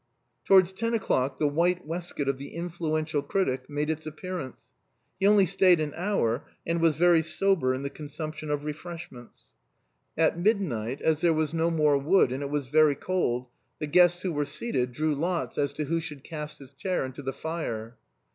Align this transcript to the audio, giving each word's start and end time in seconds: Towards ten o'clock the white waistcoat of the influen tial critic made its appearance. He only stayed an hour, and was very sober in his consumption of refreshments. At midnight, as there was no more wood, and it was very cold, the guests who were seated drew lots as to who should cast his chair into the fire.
Towards 0.45 0.73
ten 0.73 0.95
o'clock 0.95 1.37
the 1.37 1.47
white 1.47 1.85
waistcoat 1.85 2.27
of 2.27 2.39
the 2.39 2.55
influen 2.55 3.05
tial 3.05 3.21
critic 3.21 3.69
made 3.69 3.87
its 3.87 4.07
appearance. 4.07 4.73
He 5.19 5.27
only 5.27 5.45
stayed 5.45 5.79
an 5.79 5.93
hour, 5.95 6.43
and 6.65 6.81
was 6.81 6.95
very 6.95 7.21
sober 7.21 7.71
in 7.75 7.83
his 7.83 7.91
consumption 7.93 8.49
of 8.49 8.65
refreshments. 8.65 9.53
At 10.17 10.39
midnight, 10.39 11.01
as 11.03 11.21
there 11.21 11.33
was 11.33 11.53
no 11.53 11.69
more 11.69 11.99
wood, 11.99 12.31
and 12.31 12.41
it 12.41 12.49
was 12.49 12.65
very 12.65 12.95
cold, 12.95 13.49
the 13.77 13.85
guests 13.85 14.23
who 14.23 14.33
were 14.33 14.43
seated 14.43 14.91
drew 14.91 15.13
lots 15.13 15.59
as 15.59 15.71
to 15.73 15.83
who 15.85 15.99
should 15.99 16.23
cast 16.23 16.57
his 16.57 16.71
chair 16.71 17.05
into 17.05 17.21
the 17.21 17.31
fire. 17.31 17.95